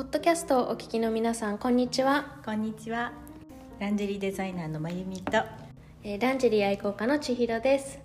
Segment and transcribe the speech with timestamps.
[0.00, 3.12] ポッドキャストをお聞きの皆さんこんにちは、こんにちは。
[3.78, 5.42] ランジェリーデザイナーのまゆみと。
[6.02, 7.98] えーランジェリー愛好家の千尋です、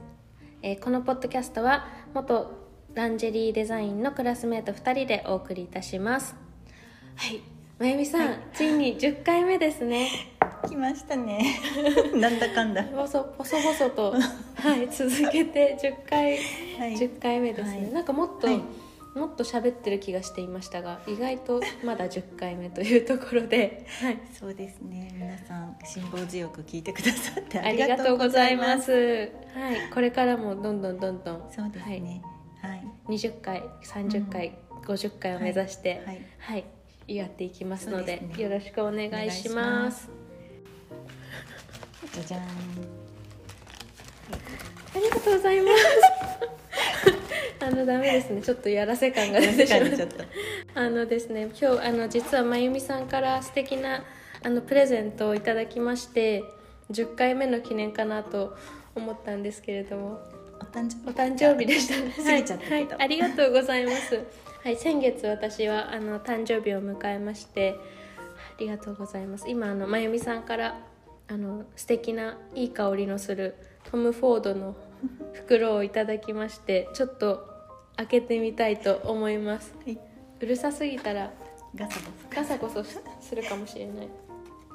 [0.61, 2.51] えーこのポッドキャストは元
[2.95, 6.35] ランジェリーデザインのクラスメート2人でお送りいたします。
[7.15, 7.39] はい。
[7.79, 10.09] まゆみさん、ついに10回目ですね。
[10.67, 11.61] 来ましたね。
[12.13, 12.83] なんだかんだ。
[12.83, 14.11] 細細々と、
[14.59, 16.37] はい、続けて10回、
[16.77, 16.97] はい。
[16.97, 17.93] 10回目ですね、はい。
[17.93, 18.61] なんかもっと、はい
[19.15, 25.09] もっと喋ってる気がしていましたが意外とまだ10回目というところで、はい、そうですね。
[25.15, 28.77] 皆さん辛抱強く聞いてくださってあありがとうごございま。
[28.77, 28.91] すす。
[28.91, 32.21] はい、これからもどんどんどんどんそうですね。
[32.61, 32.71] はい。
[32.71, 36.11] はい、20回、30回、50回を目指して、は
[36.51, 36.65] はい
[37.07, 40.09] い、やっていきますのでねよろしくお願いします。
[42.13, 42.43] じゃじゃーん。
[44.95, 46.64] ありがとうございます。
[47.65, 48.41] あのダメですね。
[48.41, 50.23] ちょっとやらせ感が出てしまうちょっと。
[50.75, 54.03] あのですね、今日あの実はまゆみさんから素敵な
[54.43, 56.43] あのプレゼントをいただきまして、
[56.91, 58.55] 10回目の記念かなと
[58.93, 60.19] 思ったんですけれども。
[60.57, 62.13] お誕生お誕生日でしたね。
[62.15, 64.21] 過ぎちゃったけどはいはい、ありがとうございます。
[64.63, 67.75] はい、先月私はあの誕生日を迎えまして、
[68.27, 69.49] ありがとうございます。
[69.49, 70.79] 今あのまゆみさんから
[71.27, 73.55] あの素敵ないい香りのする
[73.91, 74.75] トム・フォードの
[75.33, 77.54] 袋をいただきまして、ちょっと
[77.97, 79.97] 開けてみたいと思います、はい、
[80.41, 81.31] うるさすぎたら
[81.75, 83.01] ガサガサゴソす
[83.35, 84.07] るかもしれない。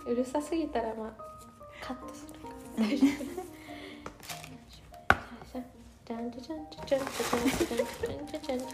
[0.06, 1.12] うるさすぎたらまあ
[1.80, 2.48] カットするか
[2.78, 3.10] 大丈夫。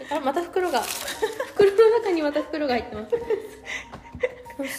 [0.09, 0.81] あまた袋が。
[0.81, 3.15] 袋の中にまた袋が入ってます。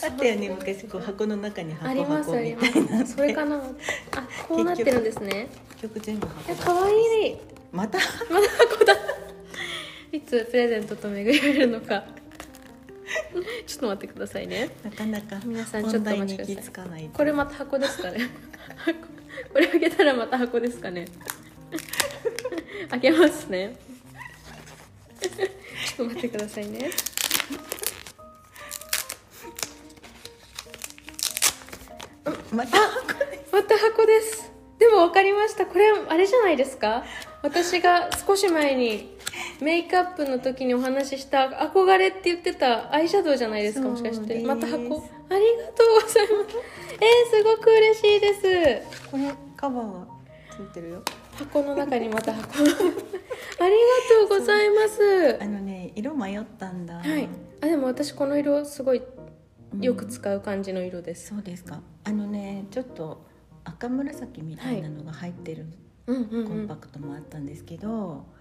[0.04, 2.64] あったよね昔こう箱の中に箱ありますありま
[3.06, 3.14] す。
[3.14, 3.56] それかな。
[3.56, 3.62] あ
[4.48, 5.48] こうなってるんですね。
[5.80, 7.36] 結局全部箱だわいい。
[7.70, 7.98] また？
[7.98, 8.02] ま
[8.42, 8.94] た箱だ。
[10.28, 12.04] いつプレゼントと巡り合えるのか。
[13.66, 14.68] ちょっと待ってくださいね。
[14.84, 17.10] なかなか皆さんちょっとお待ちください。
[17.14, 18.28] これまた箱ですかね
[18.76, 18.98] 箱
[19.54, 21.06] これ開けたらまた箱ですかね
[22.90, 23.74] 開けますね
[25.22, 26.90] ちょっと待ってくださいね
[32.52, 32.78] また。
[33.50, 37.04] また箱ですでも分かりましたこれあれじゃないですか
[37.42, 39.17] 私が少し前に
[39.60, 44.40] メイクアップの時にお話しした憧れって言ってたアイシャドウじゃないですかもしかして。
[44.44, 44.76] また箱。
[44.76, 46.56] ありがとうございます。
[47.00, 49.10] えー、すごく嬉しいです。
[49.10, 50.06] これカバーが
[50.50, 51.02] ついてるよ。
[51.32, 52.62] 箱の中にまた箱。
[52.62, 52.88] ありが
[54.28, 55.42] とうございます。
[55.42, 56.94] あのね色迷ったんだ。
[56.94, 57.28] はい。
[57.60, 59.02] あでも私この色すごい
[59.80, 61.80] よく使う感じの色です、そうですか。
[62.04, 63.26] あのねちょっと
[63.64, 65.66] 赤紫みたいなのが入ってる
[66.06, 66.46] うんうんうん。
[66.46, 68.37] コンパクトもあったんですけど、うん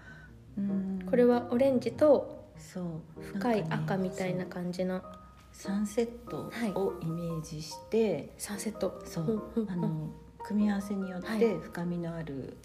[1.08, 2.44] これはオレンジと
[3.20, 5.02] 深い赤みたいな感じの。
[5.52, 6.70] サンセットはい。
[6.72, 9.00] をイメージして、サンセット。
[9.04, 9.42] そう。
[9.68, 10.10] あの
[10.44, 11.38] 組み合わせによっはい。
[11.40, 12.56] て深みのある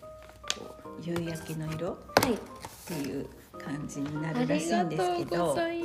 [1.01, 2.37] 夕焼けの色っはい。
[2.85, 3.25] ていう
[3.57, 5.81] 感じになあるらしいんですけとうごどざい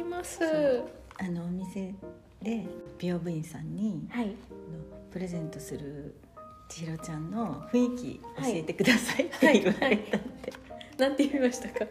[1.21, 1.95] あのお店
[2.43, 2.67] で
[2.99, 4.35] 美容部員さんにはい。
[5.11, 6.15] プレゼントする
[6.69, 9.63] 千尋ちゃんの雰囲気教えてくださいってはい。
[9.63, 10.53] 言われたんで、
[10.99, 11.87] なんて言いましたか？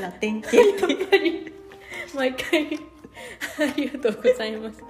[0.00, 0.56] ラテン系。
[0.56, 0.66] やっ
[1.10, 1.52] ぱり。
[2.14, 2.66] 毎回。
[3.60, 4.82] ありがとうございます。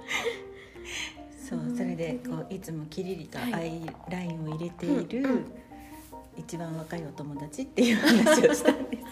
[1.49, 5.45] そうそれでこういつもキリリとアイラインを入れている、うんうん。
[6.37, 9.03] 一番若いお友達っていう話をしたんです。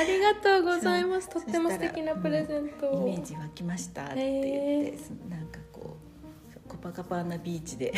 [0.00, 1.28] ありがとうございます。
[1.28, 3.08] とっても素敵なプレゼントを。
[3.08, 5.96] イメージ湧きましたって言ってなんかこ
[6.66, 7.92] うコパカパなビーチで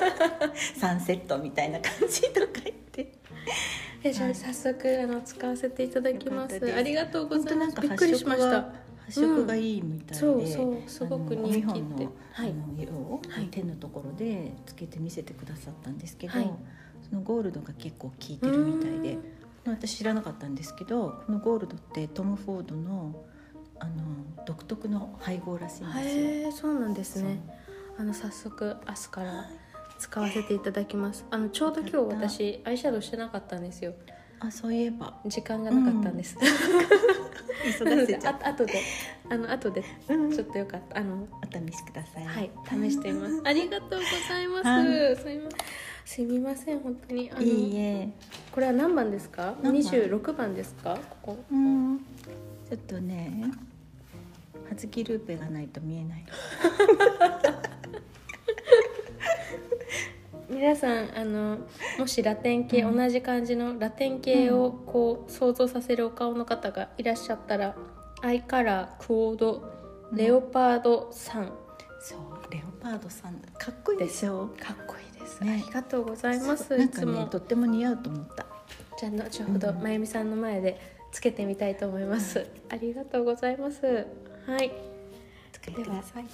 [0.76, 3.12] サンセットみたいな感じとか言って
[4.02, 6.74] えじゃあ早速あの使わせていただきます。
[6.74, 7.72] ありがとうございます。
[7.72, 8.72] 本当なんかびっくりしました
[9.06, 13.46] 発色がいいみたいで、そうそうすごく人気っての,、はいあの色を、はい。
[13.46, 16.52] 手のところでつけて見せてくださったんですけど、はい。
[17.08, 19.18] そのゴールドが結構効いてるみたいで
[19.66, 23.24] 私知らなかったんですけどこのゴールドってトム・フォードの
[23.78, 23.92] あの
[24.46, 26.52] 独特の配合らしいんですよ。
[26.52, 27.40] そうなんですね。
[27.98, 29.50] あの早速明日から
[29.98, 31.24] 使わせていただきます。
[31.30, 33.94] あのちょうど今日私アイシャドウしてなかったんですよ。
[34.38, 35.14] あそういえば。
[35.24, 36.36] 時間がなかったんです、
[37.78, 38.82] 急なのでがせちゃっあ後で。
[39.30, 39.82] あの後で。
[39.82, 40.98] ちょっとよかった。
[40.98, 42.24] あのお試しください。
[42.26, 42.50] はい。
[42.68, 43.40] 試してみます。
[43.44, 43.96] ありがとうご
[44.28, 44.82] ざいます、は
[45.12, 45.16] い。
[45.16, 45.50] すみま
[46.04, 47.30] すみません本当に。
[47.32, 48.10] あのいいえ。
[48.52, 49.54] これは何番ですか？
[49.62, 50.98] 何番？26番ですか？
[51.22, 51.44] ここ。
[51.50, 51.98] うん。
[52.68, 53.50] ちょっとね、
[54.68, 56.26] はずきルーペがないと見えない。
[60.48, 61.58] 皆さんあの
[61.98, 62.96] もしラテン系、うん。
[62.96, 67.74] 同じ感じのラテン系をこう想像させるお顔の方がいらっしゃったら、
[68.22, 69.62] アイカラークオード
[70.12, 71.52] レオパードさん。
[72.00, 75.60] そうレオパードさんかっこいいでしょかっこいいです、ね。
[75.64, 76.76] ありがとうございます。
[76.76, 77.12] なんかいつも。
[77.20, 78.46] ねとっても似合うと思った。
[78.98, 79.82] じゃあ後ほど、うん。
[79.82, 84.06] まゆみさんの前でつけてみたいと思います、ありがとうございます。
[84.46, 84.70] はい。
[85.52, 86.24] つけてください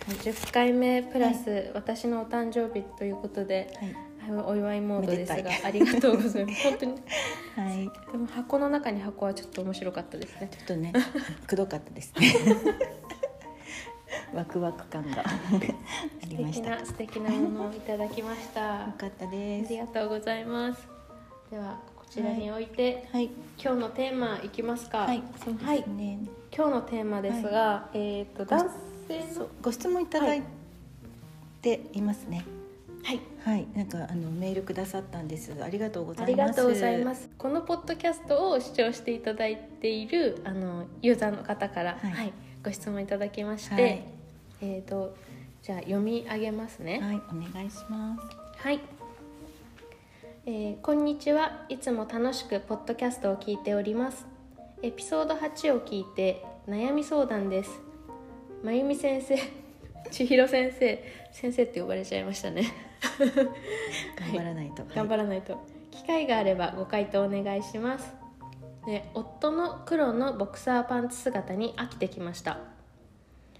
[0.00, 3.96] 10, 10回目、10回目プラス、私のお誕生日ということではい。
[4.44, 6.62] お祝いモードですがありがとうございます。
[6.68, 6.94] 本当に。
[7.54, 7.90] はい。
[8.12, 10.48] でも箱の中に箱はちょっと面白かったですね。
[10.50, 10.92] ちょっとね
[11.46, 12.34] くどかったですね。
[14.34, 15.20] ワクワク感が。
[15.20, 15.24] あ
[16.26, 16.84] りました。
[16.84, 18.86] 素敵なものをいただきました。
[18.86, 19.72] あかったです。
[19.72, 20.88] りがとうございます。
[21.50, 23.30] ではこちらに置いて、はい。
[23.62, 24.98] 今日のテーマいきますか。
[24.98, 25.22] はい。
[25.44, 25.88] そうですはい。
[25.88, 26.18] ね、
[26.52, 28.68] 今日のテーマですが、えっ、と男
[29.08, 30.42] 性のご質問いただい
[31.62, 32.44] ていますね。
[33.02, 33.20] はい。
[33.44, 35.52] はい、なんかあのメールくださったんです。
[35.62, 36.50] ありがとうござあいます。
[36.50, 37.30] りがとうございます。
[37.38, 42.10] このポッドキャストを視聴していただいているあのユーザーの方から、はい。
[42.12, 42.32] はい
[42.64, 44.04] ご質問いただきまして、はい。
[44.60, 45.14] えっ、と
[45.62, 47.00] じゃあ読み上げますね。
[47.00, 47.16] はい。
[47.30, 48.36] お願いします。
[48.58, 48.80] はい、
[50.46, 51.64] えーこんにちは。
[51.68, 54.26] いつも楽しくポッドキャストを聞いております。
[54.82, 57.85] エピソード8を聞いて悩み相談です
[58.62, 59.36] まゆみ先生
[60.10, 62.64] 千尋先生先生って呼ばれちゃいましたね。
[64.18, 65.58] 頑張らないと、頑張らないと、
[65.90, 68.14] 機会があればご回答お願いします。
[68.86, 72.58] で夫の黒のボクサーパンツ姿に飽きてきました。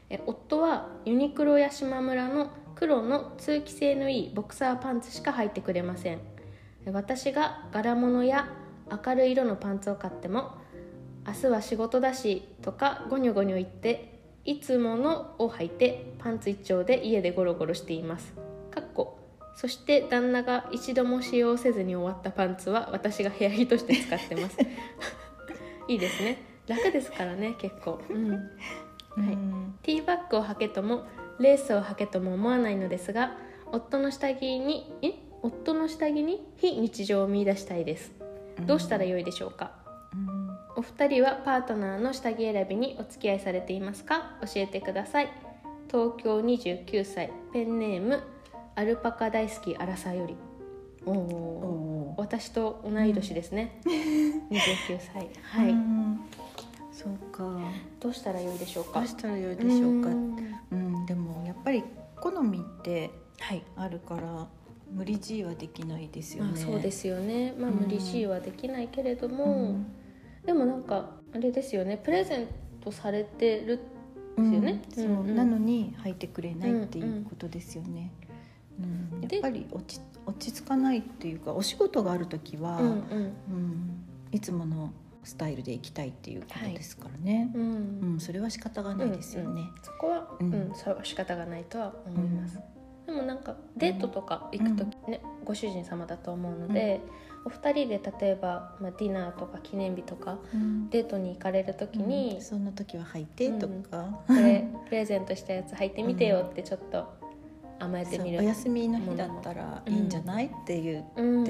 [0.09, 6.21] え夫はユニクロや島村の黒の通気性のいいボクサーパンツしか履いてくれません。
[6.87, 8.49] え私が柄物や
[9.05, 10.53] 明るい色のパンツを買っても
[11.27, 14.16] 明日は仕事だしとかゴニョゴニョ言って
[14.47, 18.33] いつものを履いてパンツ一丁で家でゴロゴロしています。
[18.71, 19.19] かっこ。
[19.57, 24.57] そして旦那が一度も使用せずに終わったパンツは私が部屋着として使ってます。
[25.89, 26.39] いいですね。
[26.69, 28.01] 楽ですからね結構。
[28.09, 28.31] うん。
[28.31, 28.41] はい。
[29.19, 31.05] うんティーバッグを履けとも
[31.41, 33.37] レースを履けとも思わないのですが
[33.73, 35.15] 夫の下着にえ？
[35.43, 38.13] 夫の下着に非日常を見出したいです。
[38.65, 39.86] どうしたらよいでしょうか、うん
[40.77, 44.37] お二人はパートナーの下着選びにお付き合いされていますか？
[44.43, 45.29] 教えてください。
[45.91, 48.23] 東京29歳ペンネーム
[48.75, 50.37] アルパカ大好きアラサーより。
[51.07, 53.81] おお私と同い年ですね、
[54.51, 55.29] 29歳。
[55.43, 56.21] はい、うん。
[56.93, 57.59] そうか。
[58.01, 59.01] どうしたらよいでしょうか？
[59.01, 60.09] どうしたらよいでしょうか？
[60.11, 60.37] ん。
[60.73, 61.85] うんでもやっぱり
[62.21, 63.63] 好みってはい。
[63.77, 64.47] あるから
[64.93, 67.77] 無理強いはできないですよね、まあ、そうですよね、まあ、うん。
[67.77, 69.87] 無理強いはできないけれどうも、ん
[70.47, 71.99] でもなんかあれですよね。
[71.99, 72.47] プレゼン
[72.81, 73.81] トされてる
[74.37, 74.83] ですよね。
[74.89, 74.95] うん。
[74.95, 75.19] そううん。
[75.29, 75.33] う。
[75.33, 78.13] んなのに履いてくれないっていうことですよね、
[78.81, 79.21] うん。
[79.23, 82.93] でやっぱり落ち落ち着かないっていうかお仕事がある時は、うんうん。
[82.93, 84.05] うん。
[84.33, 84.93] いつもの
[85.25, 88.17] スタイルで行きたいっていうことですからね、ううん。
[88.17, 88.21] ん。
[88.21, 90.71] それは仕方がないですよね、うんそこは、ううん。
[90.71, 92.61] んそれは仕方がないとは思います、
[93.07, 97.01] でもなんかデートとか行くときね、ご主人様だと思うので、
[97.47, 100.91] お二人で例えば、まあ、ディナーとか記念日とかうん。
[100.91, 107.07] デートに行かれるときにうん、そんな時は履いてとか、これ プレゼントしたやつ履いてみてよってちょっと
[107.79, 111.45] 甘えてみるお休みの日だったらいいんじゃない、って言って、うん。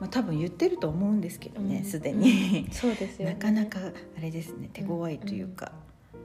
[0.00, 1.68] まあ、多分言ってると思うんですけどうん。
[1.68, 3.34] ねすで、に、 そうですよね。
[3.34, 3.78] なかなか
[4.18, 5.70] あれですね手強いというか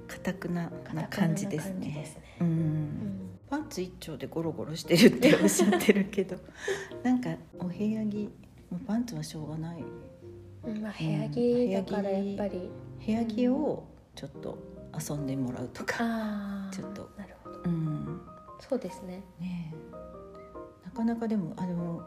[0.07, 1.73] 硬くなな感じですね。
[1.73, 2.23] 感じですね。
[2.41, 2.47] うん。
[2.47, 3.29] うん。
[3.47, 6.37] パンツ一丁でゴロゴロしてるっておっしゃってるけど
[7.03, 8.29] なんかお部屋着
[8.69, 9.83] もうパンツはしょうがない。
[10.63, 12.69] うんまあ、部屋着だからやっぱり、
[13.05, 14.57] 部屋着をちょっと
[15.09, 17.09] 遊んでもらうとか、ちょっと。
[17.17, 17.61] なるほど。
[17.65, 18.21] うん。
[18.59, 19.23] そうですね。
[19.39, 20.85] ねえ。
[20.85, 22.01] なかなかでもあの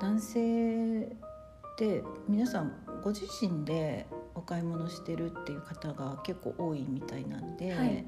[0.00, 8.04] 男性って皆さんご自身でお買い物してるっていう方が結構多いみたいなんで、はい。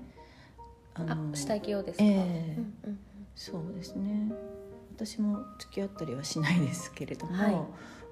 [0.95, 2.57] ああ下着をですか、ええ。
[2.59, 2.99] うんうん。
[3.35, 4.33] そうですね
[4.97, 7.57] 私も付き合ったりはしないですけれども、はい。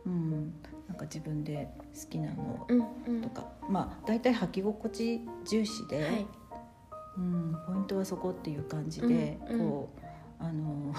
[0.07, 0.53] うん、
[0.87, 3.23] なんか自分で好きなのうんうん。
[3.23, 6.27] とか、まあ大体履き心地重視で、はい。
[7.17, 9.69] うん、ポイントはそこっていう感じで、うんうん。
[9.71, 10.95] こうあの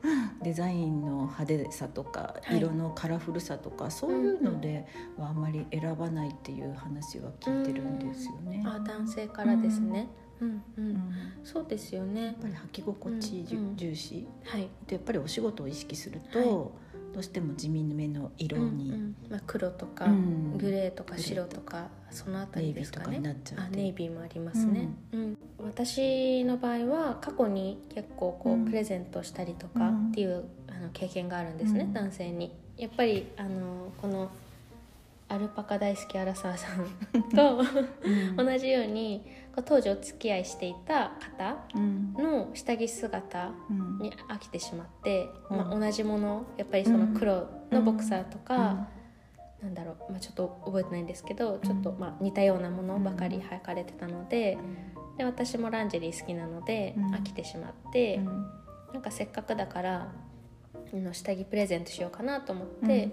[0.42, 2.56] デザインの派手さとか、はい。
[2.56, 4.86] 色のカラフルさとかそういうので
[5.18, 8.64] はあんまり選ばないっていう話は聞いてるんですよね。
[8.66, 10.08] あ男性からですね、
[10.40, 10.84] うんうん。
[10.84, 10.94] うん。
[10.94, 11.00] や
[11.44, 12.30] そうですよね。
[12.32, 13.44] っぱり履き心地
[13.76, 14.26] 重,、視。
[14.44, 14.68] はい。
[14.86, 16.48] でやっぱりお仕事を意識すると、はい。
[16.48, 19.16] どうしても地味めの色に、うんうん。
[19.30, 20.58] まあ、黒とか、うん。
[20.58, 23.20] グレーとか白とかそのあたりですかね。
[23.56, 25.38] あネイビーもありますね、うん。
[25.58, 28.64] 私の場合は過去に結構こう、うん。
[28.66, 31.92] プレゼントしたりとかっていう、あの経験があるんですね、うん。
[31.92, 32.52] 男性に。
[32.76, 34.30] やっぱりあのこの
[35.28, 36.84] アルパカ大好きアラサーさん
[37.34, 37.58] と
[38.36, 38.46] うん。
[38.46, 39.24] 同じように
[39.64, 42.12] 当時お付き合いしていた方うん。
[42.12, 43.98] の下着姿うん。
[43.98, 45.56] に飽きてしまって、うん。
[45.58, 48.88] まあ、同じものやっぱりその黒のボクサーとか、
[49.62, 54.58] なんだろう、まあ、ちょっと覚えてないんですけどちょっとまあ似たようなものばかり履かれてたので
[55.16, 57.14] で私もランジェリー好きなのでうん。
[57.14, 58.24] 飽きてしまって、うん。
[58.92, 60.08] なんかせっかくだからあ
[60.94, 63.10] の下着プレゼントしようかなと思って、履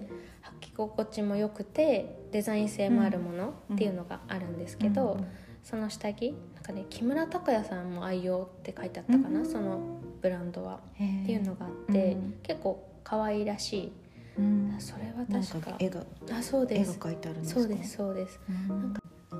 [0.60, 5.18] き心地も良くてデザイン性もあるものっていうのがあるんですけど、
[5.62, 9.46] その下着なんかね木村拓哉さんも愛用って書いてあったかな、うん。
[9.46, 10.80] そのブランドは。
[10.94, 13.92] っていうのがあって、うん結構可愛らしい。
[14.38, 14.76] うん。
[14.78, 17.60] それはなん確かか絵があそう絵がです描いてあるんですか？
[17.60, 18.94] そうですそうです、うん。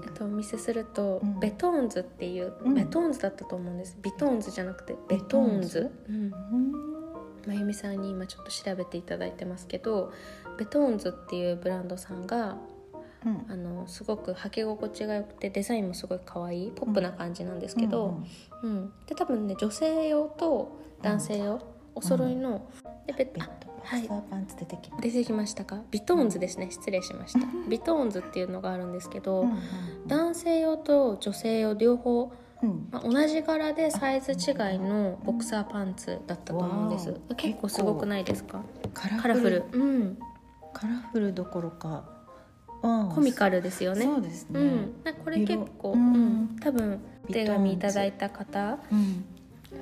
[0.05, 1.41] えっと、お見せすると、うん。
[1.41, 2.75] ベトーンズっていう、うん。
[2.75, 3.99] ベトーンズだったと思うんです。
[4.03, 5.91] ビトーンズじゃなくてベトーンズ？
[6.09, 6.17] うん。
[6.17, 6.94] うん
[7.47, 10.13] まゆみさんに今ちょっと調べていただいてますけど
[10.59, 12.57] ベトーンズっていうブランドさんが
[13.25, 13.47] うん。
[13.49, 18.21] あのすごく履き心地が良くてデザインもすごい可愛いポップな感じなんですけど、
[18.63, 21.61] うんで多分ね女性用と男性用、
[21.95, 22.67] お揃いの、
[23.07, 24.09] でベベッあドボはい。
[24.31, 25.83] パンツ出てきま出てきましたか？
[25.91, 26.71] ビトーンズですね。
[26.71, 27.47] 失礼しました。
[27.69, 29.59] ビトーンズっていうのがあるんですけど、うん。
[30.07, 32.31] 男性用と女性用両方、
[32.65, 32.89] うん。
[32.91, 37.15] まあ、同じ柄でサイズ違いのボクサーパンツだったと思うんです。
[37.37, 38.63] 結構すごくないですか？
[38.95, 39.65] カラフル。
[39.73, 40.19] うん。
[40.73, 42.13] カラフルどころか。
[42.83, 44.05] コミカルですよね。
[44.05, 44.61] そうですね。
[44.61, 44.95] うん、
[45.25, 46.43] これ結構、色ううん。
[46.45, 49.25] ん、多分お手紙いただいた方うん。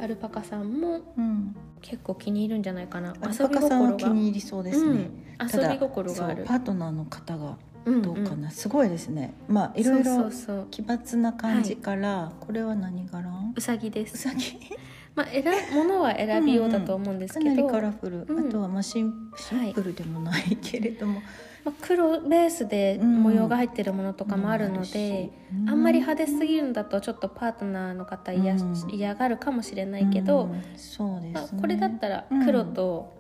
[0.01, 1.57] アルパカさんもうん。
[1.81, 3.11] 結構気に入るんじゃないかな。
[3.21, 4.11] アルパカさんは気が。
[4.11, 5.11] に入りそうですね。
[5.41, 6.45] うん、遊び心がある。
[6.45, 9.35] パートナーの方がうんどうかな、すごいですね。
[9.49, 10.31] まあいろいろ
[10.71, 13.31] 奇抜な感じから、これは何柄？
[13.57, 14.59] うさぎでうすさぎ？
[15.15, 18.49] まあ選物は選びようだと思うんですけど、かなりカラフル、うん。
[18.49, 21.21] あとはまあシンシンプルでもないけれども、
[21.65, 25.69] まあ、黒ベースで模様が入ってるものとかもあるので、うん。
[25.69, 28.75] あんまり派手すぎるんだとちょっとパートナーの方嫌,、うん。
[28.91, 30.63] 嫌がるかもしれないけど、うん。
[30.77, 31.33] そうです、ね。
[31.33, 33.13] まあ、これだったら黒と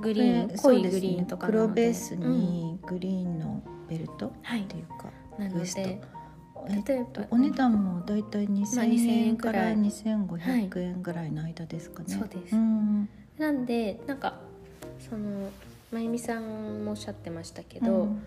[0.00, 1.74] グリーン、濃いグリーンとかなので。
[1.74, 4.62] 黒ベースにグリーンのベルトはい。
[4.62, 6.00] っていうか、なので
[6.66, 12.56] え例えばお値段もだいたいまあ2000 2000円から2500円ぐらいの間ですかね、そうです。
[12.56, 14.34] んなんでなんか
[15.08, 15.50] その
[15.92, 18.22] まゆみさんもおっしゃってましたけど、うん。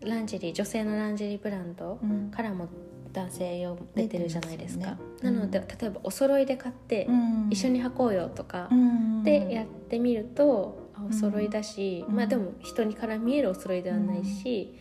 [0.00, 2.30] ランジェリー女性のランジェリーブランドうん。
[2.30, 2.68] からも
[3.12, 4.96] 男性用出てるじゃないですか。
[5.22, 12.16] なので例えばお揃いで買ってうん一緒に履こうよとかうんでやってみるとあお揃いだし、うん。
[12.16, 14.74] まあでも人にから見えるお揃いではないし、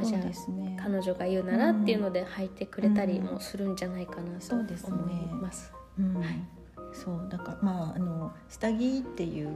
[0.00, 0.76] あじゃあですね。
[0.80, 4.64] 彼女が言うならっていうので履いてくれたりもするんじゃないかなと思
[5.10, 5.72] います。
[5.98, 6.14] うん。
[6.14, 6.58] はい。
[6.92, 9.50] そうだからまああの下着っていう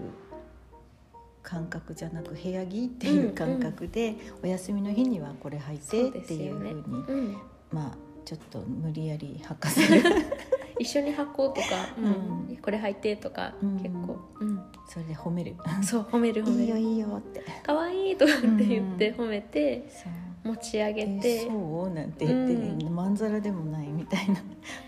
[1.42, 5.78] 感覚じゃなく部屋着っていう感覚で、お休みの日にはこれ履い
[6.12, 7.36] てっていうふうに、うん、
[7.72, 10.02] まあちょっと無理やり履かせる。
[10.78, 11.68] 一緒に履こうとか、
[11.98, 12.04] うん。
[12.04, 13.78] うんこれ履いてとか、うん。
[13.78, 15.56] 結構、うん、それで褒める。
[15.82, 16.62] そう褒める褒める。
[16.62, 17.42] いいよいいよって。
[17.64, 20.12] 可愛いとかって言って褒めてそう
[20.44, 21.90] 持ち上げえて、そう？
[21.90, 24.36] なんて言ってね、うまんざらでもないみたいな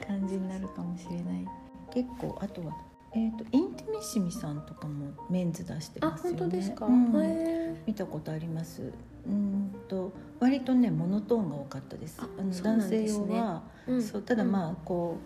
[0.06, 1.46] 感じになるかもしれない。
[1.92, 2.76] 結構あとは、
[3.14, 6.38] えー、とインティミッシミさんとかもメンズ出してあますよね。
[6.40, 7.12] 本当ですか、うん。
[7.22, 8.92] へ見たことあります？
[9.26, 12.20] うんと割とねモノトーンが多かったです。
[12.20, 14.02] あのそうなん男性用は、ーうん。
[14.02, 15.18] そうただまあこ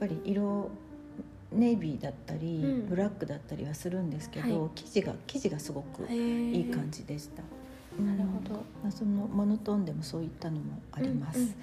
[0.00, 0.70] うやっぱり色
[1.52, 2.86] ネイビーだったり、うん。
[2.88, 4.70] ブラックだったりはするんですけど、はい。
[4.74, 7.42] 生地が生地がすごくいい感じでした。
[7.98, 11.56] なるほどうんまあ、そのモノトーンでもそういったのもあります。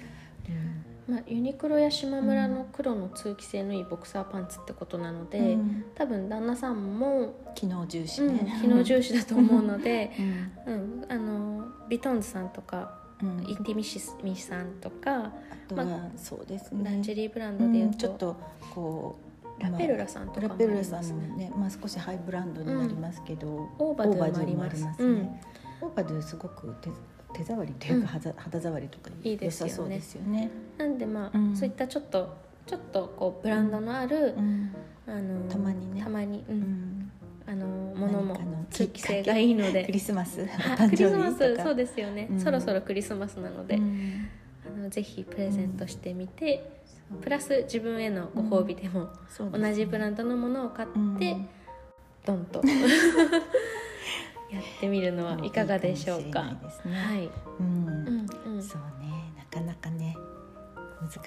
[1.08, 8.58] まあ、ユニクロや島村の黒の通気性のいいボクサーパンツってことなので、うん多分旦那さんも、機能重視うんね。
[8.60, 10.10] 機能重視だと思うので、
[10.66, 15.32] うんうん、あのビトンズさんとかうんインティミシスミさんとかあ
[15.68, 16.84] とは、まそうですね。
[16.84, 18.36] ランジェリーブランうドでいうと、んちょっと
[18.74, 19.16] こ
[19.58, 21.44] うラペルラさんとかもあラペルラさんのね。
[21.44, 25.40] ね、まあ少しハイブランドになりますけど、オーバドゥもありますね。
[25.82, 26.90] うんオーバドゥすごく手
[27.36, 29.70] 手触りというか、肌肌触りとかいいですよね。
[29.72, 30.50] 良さそうですよね。
[30.78, 31.56] なんでまあ、うん。
[31.56, 32.34] そういったちょっと
[32.66, 34.74] ちょっとこうブランドのある、うん。
[35.06, 36.02] あのたまにね。
[36.02, 36.58] たまに、ううん。
[36.58, 37.12] ん
[37.48, 38.36] あのものも
[38.70, 39.84] 通気性がいいので。
[39.84, 41.62] クリスマス、クリスマ生日とか。
[41.62, 42.40] スそうですよね、うん。
[42.40, 44.28] そろそろクリスマスなので、うん。
[44.66, 46.68] あのぜひプレゼントしてみて、
[47.20, 49.08] プラス自分へのご褒美でも、
[49.52, 50.94] 同じブランドのものを買って、
[51.32, 51.48] うん。
[52.24, 52.62] ドンと
[54.56, 56.40] やってみるのはいかがでしょうか？
[56.40, 57.18] いいもしれないね。
[57.18, 57.66] はい、うん。
[57.86, 59.32] うんうん、そうね。
[59.36, 60.16] なかなかね
[61.00, 61.24] 難しい。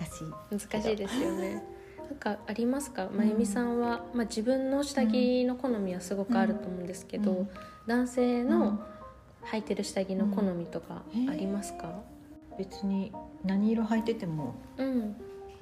[0.52, 1.64] 難しいですよね。
[2.10, 7.50] なんかありますか、まゆみさんは、まあ、自分の下着の好みはすごくあると思うんですけど、うん。
[7.86, 8.80] 男性の
[9.44, 12.02] 履いてる下着の好みとかありますか、
[12.58, 15.16] 別に何色履いててもうん。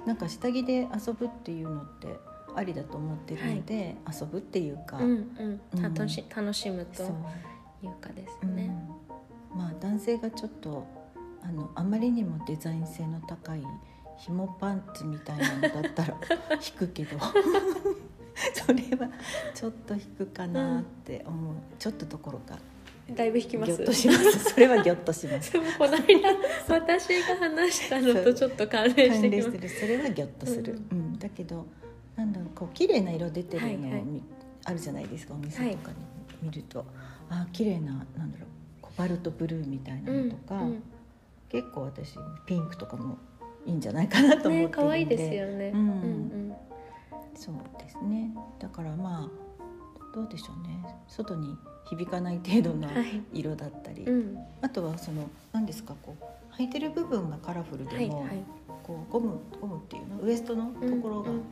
[0.06, 2.18] なんか下着で遊ぶっていうのって
[2.54, 5.60] ありだと思ってるので、遊ぶっていうか、うんうん。
[5.74, 5.82] うん。
[5.94, 7.14] 楽し楽しむと
[7.82, 8.56] いうかですうん。
[8.56, 8.70] ね。
[9.54, 10.86] まあ男性がちょっと
[11.42, 13.62] あのあまりにもデザイン性の高い
[14.18, 16.14] 紐パンツみたいなのだったら
[16.64, 17.16] 引くけど。
[18.54, 19.10] それは
[19.52, 22.58] ちょっと引くかなって思う、ちょっとどころか。
[23.14, 23.72] だいぶ引きます。
[23.72, 24.38] ギョッとします。
[24.50, 25.52] それはギョッとします。
[25.78, 25.98] この間
[26.68, 29.58] 私が話したのとちょっと関連し関てきます。
[29.58, 29.68] る。
[29.68, 31.18] それはギョッとする、ううん。
[31.18, 31.66] だけど
[32.16, 34.02] なんだろうこう綺麗な色出てるのを、はいはい。
[34.02, 34.22] み
[34.64, 35.96] あるじゃないですかお店とかに。
[36.42, 36.84] 見ると、
[37.30, 38.48] あ綺麗ななんだろう
[38.82, 40.82] コバルトブルーみたいなのとか、うん。
[41.48, 42.16] 結構私
[42.46, 43.16] ピンクとかも
[43.64, 45.72] いいんじゃないかなとうん、思ってるんで、ね可愛いですよね。
[45.74, 45.80] うん。
[45.80, 46.52] うん
[47.34, 48.34] そうですね。
[48.58, 50.84] だからまあどうでしょうね。
[51.06, 51.56] 外に
[51.88, 53.22] 響かない程度のはい。
[53.32, 54.14] 色だったり、うん。
[54.14, 58.44] うんあとはその何ですかこう履いてる部分がカラフルでも、はいはい。
[58.82, 60.20] こうゴムゴムっていうの？
[60.22, 61.36] ウエストのところがうん。
[61.36, 61.42] うん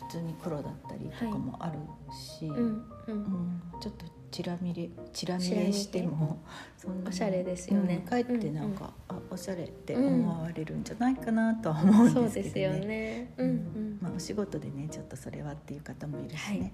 [0.00, 1.78] 普通に黒だったりとかもある
[2.12, 2.58] し、うんう
[3.06, 3.62] うんん。
[3.80, 6.42] ちょっとチラ見れチラ見れえしても
[6.76, 12.78] そんなにおしゃれですよねうんかえってなんか、あおしゃれって思われるんじゃないかなとは思うんそうですけどね。
[12.78, 13.32] ですよね。
[13.38, 13.98] うんうん。
[14.00, 16.72] まあ、お仕事でねちょっとそれはっていう方もいるしはいね、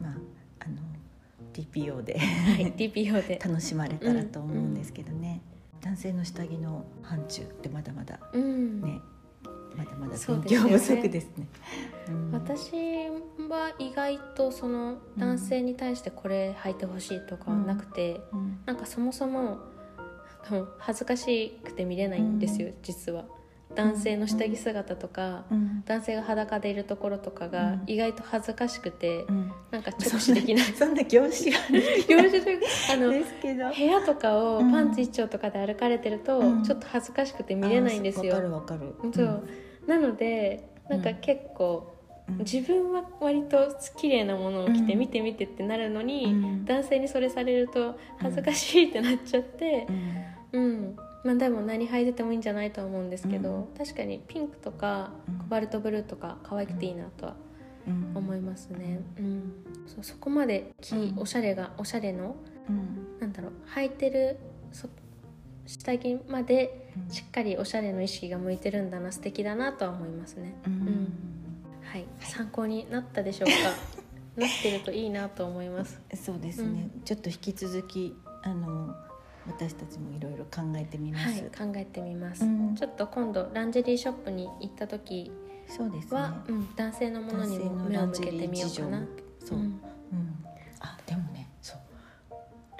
[0.00, 0.12] まあ
[0.60, 0.76] あの
[1.52, 3.38] TPO ではい DPO で。
[3.44, 5.40] 楽しまれたらと思うんですけどね、
[5.80, 9.00] 男性の下着の範疇ってまだまだうん。
[9.82, 11.48] ね、まだまだ勉強不足ですね。
[12.08, 12.32] うん。
[12.32, 12.72] 私
[13.48, 18.58] は意外とその男性に対してこれ履いてほしいとかはなくて、うん。
[18.66, 19.58] なんかそもそも
[20.78, 23.24] 恥ずかしくて見れないんですよ、実は。
[23.74, 25.82] 男性の下着姿とか、うん。
[25.84, 27.82] 男性が裸でいるところとかがうん。
[27.86, 29.52] 意外と恥ずかしくて、うん。
[29.70, 30.62] なんか直視できな。
[30.62, 31.58] いそんな業種が
[32.08, 33.68] 行事というかあのですけど。
[33.68, 34.72] 部屋とかをうん。
[34.72, 36.62] パンツ一丁とかで歩かれてると、うん。
[36.62, 38.36] ちょっと恥ずかしくて見れないんですよ。
[38.36, 38.94] わかるわかる。
[39.14, 39.48] そう
[39.88, 41.94] なのでなんか結構、
[42.28, 42.38] うん。
[42.38, 44.98] 自分は割と綺麗なものを着て、うん。
[44.98, 46.64] 見て見てってなるのに、うん。
[46.66, 49.86] 男性にそれされると恥ずかしいってなっちゃって
[50.52, 50.64] う、ん。
[50.64, 50.96] うん。
[51.24, 53.66] まあ、でも何履いててもいいんじゃないとは思うんですけど、うん。
[53.76, 55.38] 確かにピンクとかうん。
[55.38, 57.36] コバルトブルーとか可愛くていいなとは
[57.86, 58.12] うん。
[58.14, 59.00] 思いますね。
[59.18, 59.52] うん、
[59.86, 61.18] そうそこまでき、うん。
[61.18, 62.36] おしゃれがおしゃれの
[62.68, 63.18] うん。
[63.20, 64.36] なんだろう履いてる
[64.70, 64.86] そ
[65.68, 67.14] 下着までうん。
[67.14, 70.54] しっかりおしゃれの意識が向いてるんだな素敵だなとは思いますね。
[70.66, 71.12] うん。
[71.84, 73.54] はい、参考になったでしょうか？
[74.40, 76.00] なってるといいなと思います。
[76.14, 78.94] そうですね、ちょっと引き続きあの
[79.46, 82.44] 私たちもいろいろ考えてみまはいす。、考えてみます。
[82.44, 82.74] うん。
[82.76, 85.30] ちょっと今度ランジェリーショップに行った時
[85.66, 86.20] そうですね。
[86.20, 89.04] は、うん、男性のものにも目を向けてみようかな。
[89.44, 89.80] そう、ううんん、
[90.80, 91.80] あでもねそう。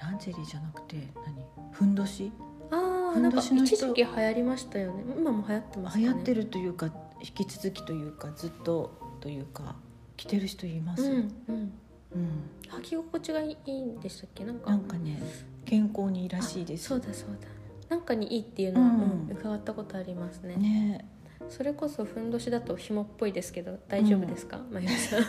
[0.00, 0.96] ランジェリーじゃなくて
[1.26, 1.44] 何？
[1.72, 2.30] ふんどし？
[3.10, 5.04] あなんんか一時期流行りましたよね。
[5.16, 6.04] 今も流行ってますかね。
[6.06, 6.86] 流行ってるというか
[7.20, 8.90] 引き続きというかずっと
[9.20, 9.76] というか
[10.16, 11.02] 着てる人います？
[11.02, 11.22] うん、うん。
[11.48, 11.72] うん
[12.68, 14.44] 履き心地がいいんでしたっけ？
[14.44, 14.70] なんか。
[14.70, 15.20] なんかね
[15.64, 16.88] 健康にいいらしいです。
[16.88, 17.48] そうだそうだ。
[17.88, 20.56] なんかにいいっていうのは、うんうん伺ったことありますね。
[20.56, 21.04] ね
[21.48, 25.24] それこそふんどしだと紐っぽいですけど大丈夫ですか、まゆみさん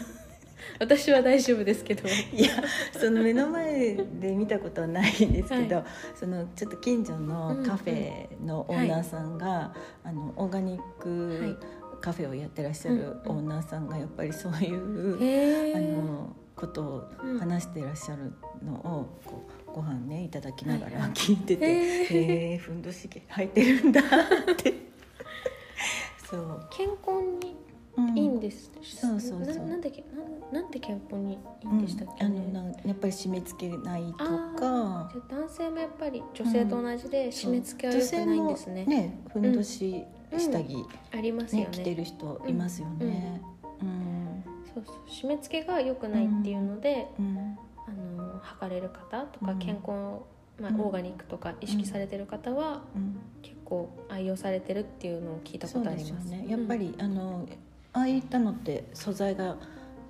[0.80, 2.08] 私は大丈夫ですけど。
[2.08, 2.50] いや
[2.92, 11.58] その目の前で見たことはないんですけど、はそのちょっと近所のカフェのオーナーさんが、あのオーガニック
[12.02, 18.34] カフェをやってらっしゃるオーナーさんがやっぱりそういう、あのことを話してらっしゃる
[18.66, 21.02] のをこうご飯ねいただきながらはい。
[21.02, 24.74] はい聞いてて、へへえふんどし履いてるんだって。
[26.30, 27.69] そう、健康にうん
[28.16, 29.56] いいんです、そうそうそう。
[29.56, 30.04] ななんでけ？
[30.52, 35.12] なんなんで健康にいいんでしたっけ、うん、あねのなんやっぱり締め付けないとか。
[35.30, 40.06] 男性もやっぱり女性と同じで締め付けは良くないんですね,、ねふんどし
[40.38, 41.68] 下着、ありますよね。
[41.68, 43.42] ね着てる人いますよね。
[43.82, 44.44] うん。
[44.74, 44.96] そうそう。
[45.08, 47.58] 締め付けが良くないっていうので、うん。
[47.88, 49.60] あの測れる方とかうん。
[49.60, 50.22] 健康、
[50.60, 50.82] まあ、うん。
[50.82, 53.20] オーガニックとか意識されてる方は、うん。
[53.42, 56.28] 結構愛用されてるっていうのを聞いたことあります。
[56.28, 56.46] すよね。
[56.48, 57.48] やっぱり、あの
[57.94, 59.58] ああいったのって素材が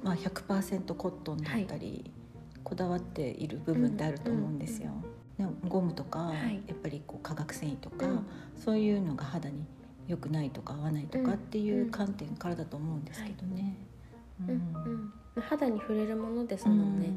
[0.03, 2.11] まあ100%コットンだったり、
[2.63, 4.91] こだわっている部分ってあると思うんですよ。
[5.37, 6.61] でもゴムとか、はい。
[6.67, 8.25] やっぱりこう化学繊維とか、うん。
[8.57, 9.65] そういうのが肌に
[10.07, 13.75] 良くないとか合わないとかっていう観点からだと思うんですけどね。
[14.41, 14.55] うん。
[15.35, 15.41] うん。
[15.41, 17.13] 肌に触れるものですもんね、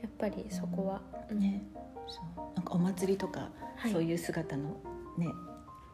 [0.00, 1.38] やっぱりそこは、うん。
[1.38, 1.62] ね、
[2.08, 2.54] そう。
[2.54, 3.92] なんかお祭りとか、はい。
[3.92, 4.80] そういう姿の
[5.18, 5.28] ね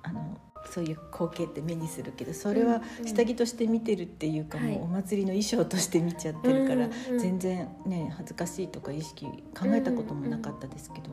[0.03, 4.73] あのそういう光景って目にするけどそれはうん下着として見てるっていうか、はい。
[4.73, 11.11] もうお祭りの衣装として見ちゃってるから、全然ね恥ずかしいとか意識考えたこともなかったですけど、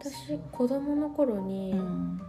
[0.00, 2.20] 私子供の頃に、うん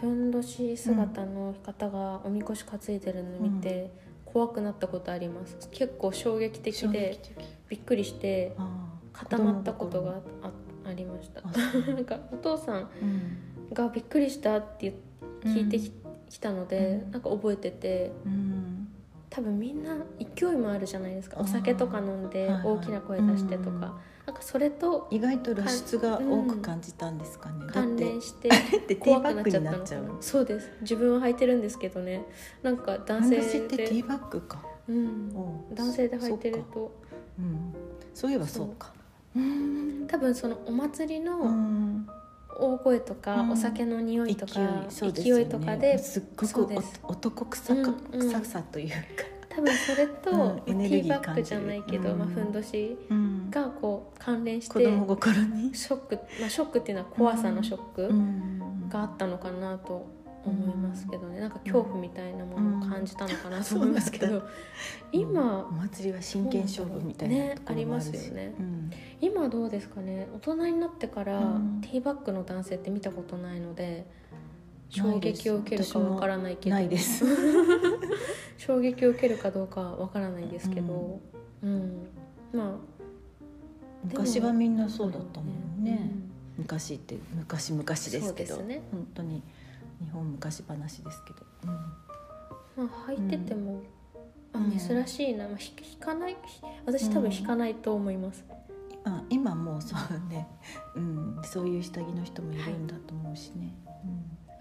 [0.00, 3.92] ふんどし姿の方がおみこし担いでるの見て、
[4.24, 5.68] 怖くなったことあります。
[5.70, 7.20] 結構衝撃的衝で
[7.68, 8.56] びっくりして
[9.12, 10.50] 固まったことがあ
[10.88, 11.42] ありました。
[11.92, 13.74] なんかお父さんうん。
[13.74, 14.92] がびっくりしたって言
[15.44, 15.92] 聞いてき,、
[16.28, 17.10] きたので、うん。
[17.12, 18.88] なんか覚えててうん。
[19.30, 21.38] 多分みんな勢いもあるじゃないですか。
[21.38, 22.62] お酒とか飲んではいはい。
[22.66, 23.80] 大きな声出してとか、うん。
[23.80, 23.86] な
[24.32, 28.48] んかそれと意外と露出が多く感じたんですかね、関連して
[28.96, 30.70] 怖くなっちゃったのになっちゃうかなそうです。
[30.80, 32.24] 自分は履いてるんですけどね。
[32.62, 35.32] なんか男性ふんどしってティでーバッグか、うん、
[35.74, 36.72] 男性で履いてるそっか。
[36.74, 36.92] と
[37.38, 37.74] うん、
[38.14, 38.92] そういえばそうか。
[39.36, 39.38] う。
[39.40, 40.06] ん。
[40.08, 42.08] 多分そのお祭りうのん
[42.60, 43.50] 大声とか、うん。
[43.50, 47.00] お酒の匂いと勢か勢いとかですっごくです。
[47.02, 48.96] お男臭か、臭さというか、
[49.48, 50.30] 多分それと、
[50.66, 58.88] ティーバッグじゃないけど、まあ、ふんどしうん、がこう関連して子供心に、ショック、まあ、ショックっていうのは怖さのショックん。
[58.88, 61.40] があったのかなと思いますけどね。
[61.40, 64.42] なんか恐怖みたいなものを感じたのかなと思いますけど、うん
[65.12, 68.54] 今お祭りは真剣勝負みたいなねありますよね。
[68.58, 68.90] うん。
[69.20, 70.28] 今どうですかね？
[70.34, 71.80] 大人になってから、うん。
[71.82, 74.06] ティーバッグの男性って見たことないので
[74.88, 76.76] 衝撃を受けるかわからないけど。
[76.76, 77.24] ないです。
[78.56, 81.20] 衝撃を受けるかどうかはわからないですけど、
[81.62, 82.08] うん。
[82.52, 82.72] まあ
[84.04, 85.46] 昔はみんなそうだったも
[85.80, 85.98] んね、
[86.56, 86.64] うん。
[86.64, 88.56] 昔って昔々ですけど。
[88.58, 88.82] ね。
[88.90, 89.42] 本当に
[90.00, 91.40] 日本昔話ですけど、
[92.76, 92.84] うん。
[92.86, 93.82] まあ、履いてても、
[94.52, 94.78] あうん。
[94.78, 98.44] 珍しいな、まあ、ひ引かないひ私多分引かないと思います、
[99.04, 100.48] 今今もうそうね、
[100.94, 103.72] うん、そういう下着の人もいるんだと思うしね、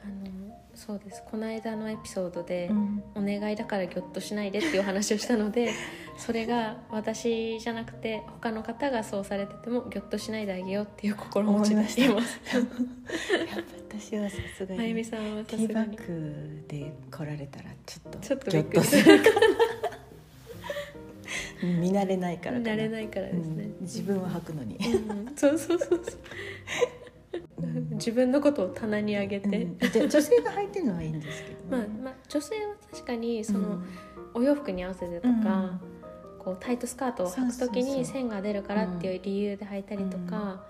[0.03, 0.29] あの
[0.75, 1.23] そうです。
[1.29, 3.03] この間のエピソードで、うん。
[3.15, 5.73] お願いだからギョッとしないでっていうお話をしたので
[6.17, 12.01] それが私じゃなくて他の方がそうされててもギョッとしないであげようっていう心持ちでいます。
[12.01, 12.23] 思いまやっ
[13.63, 18.83] ぱ私はさすがまゆみにさんはティーバッグで来られたらちょっとちょっとびっくり。
[18.83, 19.47] するかな
[21.61, 22.71] うん見慣れないからかな。
[22.71, 23.81] 慣れないからですね、うん。
[23.81, 26.01] 自分は履くのに、うんそうそうそうそう。
[27.61, 27.89] うん。
[27.91, 29.77] 自分のことを棚に上げて、うん。
[29.77, 33.83] で女性が履いてるのはいいんですけど、まあねまあ女性は確かにその、うん
[34.35, 35.79] お洋服に合わせてとか、
[36.37, 37.97] こうタイトスカートを履く時そうそうそう。
[37.97, 40.63] に線が出るからっていう理由で履いたりとか、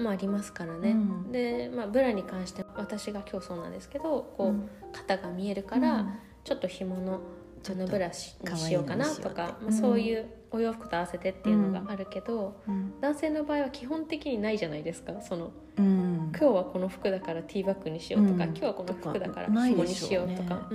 [0.00, 1.32] もありますからね、うん。
[1.32, 4.68] で、まあ、ブラに関して私が今日そうなんですけどこう、うん。
[4.92, 6.12] 肩が見えるから、うん。
[6.44, 7.20] ちょっと紐の
[7.68, 12.94] あのブラシにしようかなとか、まあ、うんそういうお洋服と合わせてっていうのがあるけど、うん。
[13.00, 15.20] 男性の場合は基本的にないじゃないですか。
[15.20, 16.30] そのうん。
[16.30, 18.50] 今日はこの服だからティーバッグにしようとか、うん。
[18.50, 20.68] 今日はこの服だから紐にでしようとか、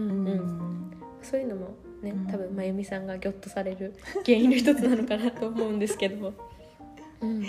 [1.21, 2.27] そういうのもねうん。
[2.27, 6.33] 多分真由美さんがギョッとされる原因の一つなのかなと思うんですけど
[7.21, 7.29] うん。
[7.29, 7.41] うん。
[7.41, 7.45] は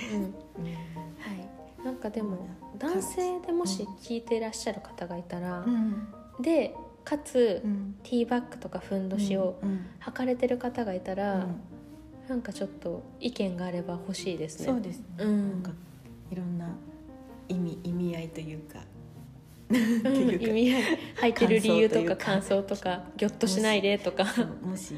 [1.35, 1.41] い
[1.85, 6.07] なんかでも男性でもし聞いていらっしゃる方がいたら、うん。
[6.40, 7.97] でかつ、うん。
[8.03, 9.87] ティーバッグとかふんどしをうん。
[10.01, 11.61] 履かれてる方がいたら、うん。
[12.29, 14.66] なんかちょっと意見があれば欲しいですね。
[14.66, 15.51] そうですね、うん。
[15.51, 15.71] なんか
[16.31, 16.68] いろんな
[17.49, 18.81] 意味意味合いというか。
[19.71, 20.83] 意味合い。
[21.23, 24.25] 履いてる理由とか感感想とかギョッとしないでとか。
[24.62, 24.95] もし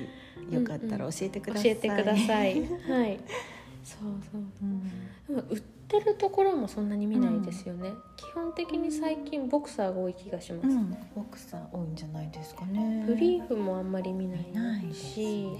[0.50, 2.60] よかったら教えてく教ださい、えてください。
[2.60, 3.20] はい。
[3.84, 4.42] そうそう。
[4.62, 4.82] うん。
[5.26, 7.92] でも売ってるところもそんなに見ないですよね。
[8.16, 10.68] 基本的に最近ボクサーが多い気がします。
[10.68, 13.04] うん、ボクサー多いんじゃないですかね。
[13.06, 14.36] ブリーフもあんまり見な
[14.80, 15.58] いし、ね、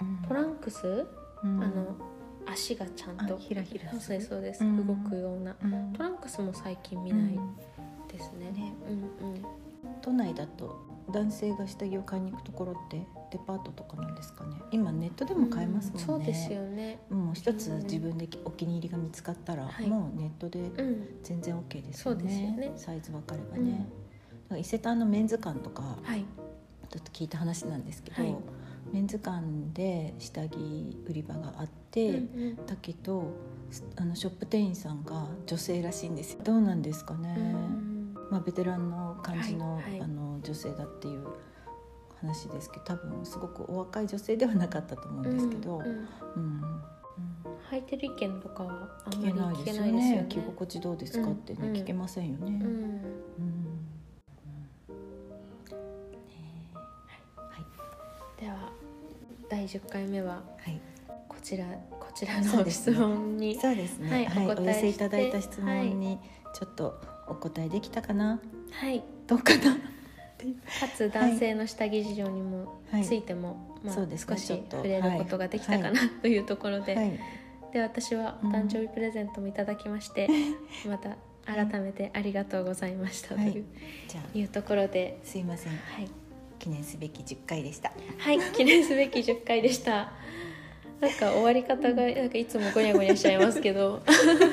[0.00, 0.28] うん。
[0.28, 1.06] トランクス、
[1.44, 1.62] うん。
[1.62, 1.96] あの
[2.46, 3.36] 足がちゃんと。
[3.36, 4.86] あひらひらそうですそうです、うん。
[4.86, 5.54] 動くような。
[5.62, 5.92] うん。
[5.92, 7.56] トランクスも最近見ないうん
[8.08, 8.50] ですね。
[8.50, 8.74] ね。
[9.20, 9.42] うんうん。
[10.02, 14.56] 都内だと男性が下着を買いに行くところってデパートとかなんですかね。
[14.70, 17.00] 今ネットでも買えますもんね、そうですよね。
[17.10, 19.86] もう一つ自分でお気に入りが見つかったら、はい。
[19.86, 21.20] もうネットでうん。
[21.22, 22.72] 全然 OK ですそうよねですよね。
[22.76, 23.66] サイズ分かればうん。
[23.66, 23.86] ね、だか
[24.50, 26.24] ら伊勢丹のメンズ館とかはい。
[26.88, 28.36] ちょっと聞いた話なんですけど、はい。
[28.92, 29.42] メンズ館
[29.72, 30.56] で下着
[31.06, 32.66] 売り場があって、うんうん。
[32.66, 33.32] だけど
[33.96, 36.40] あのショップ店員さんが女性らしいんですよ。
[36.42, 38.14] どうなんですかね、うん。
[38.30, 40.00] まあ、ベテランの感じの,、はいはい。
[40.00, 41.26] あの女性だっていう
[42.20, 46.58] 話ですけど多分すごくお若い女性ではなかったと思うんですけど、うん
[47.70, 50.22] 履いてる意見とかはあん聞まり聞けけないですよね。
[50.22, 50.26] ね。
[50.28, 51.72] 着心地どうですかってね、うん。
[51.72, 52.46] 聞けませんよね。
[52.46, 52.62] うん。
[52.62, 53.00] うん。
[58.40, 58.72] では
[59.50, 60.80] 第10回目ははい、
[61.28, 66.18] こちらこちらの質問に、そうですね、はいお寄せいただいた質問に
[66.54, 66.98] ちょっと
[67.28, 68.40] お答えできたかな、
[68.72, 69.76] はい、どうかな、
[70.78, 73.04] かつ男性の下着事情にもはい。
[73.04, 77.18] ついても、まあ少し触れることができたかな、 というところで、はい、
[77.72, 80.28] で私はお誕生日プレゼントもいただきまして、
[80.86, 83.52] また改めてありがとうございました、はい。
[83.52, 83.64] という
[84.34, 85.72] いうところで、すいません。
[85.72, 86.08] はい、
[86.58, 87.92] 記念すべき10回でした。
[88.18, 90.12] はい、記念すべき10回でした。
[91.00, 94.02] なんか終わり方がなんかいつもゴニャゴニャしちゃいますけど。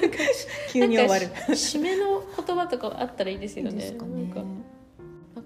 [0.72, 1.28] 急に終わる。
[1.50, 3.92] 締めの言葉とかあったらいいですよね。
[3.92, 4.44] なんか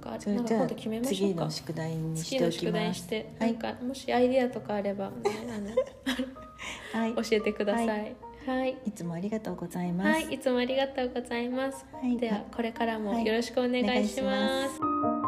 [0.01, 1.35] かなんか今度決めましょうか。
[1.35, 3.53] 次の宿題にしておきますにして、はい。
[3.53, 5.29] なんかもしアイディアとかあれば、 ね、
[6.93, 8.15] はいあの教えてください。
[8.45, 8.77] はい。
[8.85, 8.91] い。
[8.91, 10.09] つもありがとうございます。
[10.09, 11.85] はい、いつもありがとうございます。
[11.93, 12.17] はい。
[12.17, 13.25] ではこれからもはい。
[13.25, 14.21] よろしくお願いし。
[14.21, 15.20] ます